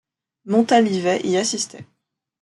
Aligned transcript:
Montalivet 0.45 1.23
y 1.27 1.37
assistait. 1.37 1.85